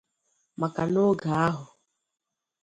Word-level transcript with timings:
Maka 0.59 0.83
n’oge 0.91 1.29
ahụ 1.45 1.65